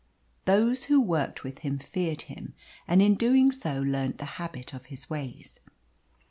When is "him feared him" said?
1.59-2.55